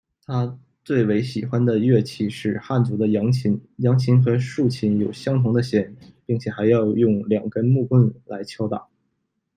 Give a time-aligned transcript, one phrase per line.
[0.25, 8.87] 他最为喜欢的乐器是汉族的扬琴，扬琴和竖琴有相同的弦，并且还要用两根木棍来敲打。